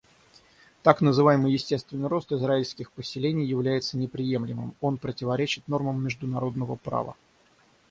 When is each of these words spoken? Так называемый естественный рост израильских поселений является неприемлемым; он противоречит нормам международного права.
Так 0.81 1.01
называемый 1.01 1.51
естественный 1.53 2.07
рост 2.07 2.31
израильских 2.31 2.89
поселений 2.91 3.45
является 3.45 3.99
неприемлемым; 3.99 4.73
он 4.81 4.97
противоречит 4.97 5.67
нормам 5.67 6.03
международного 6.03 6.75
права. 6.75 7.15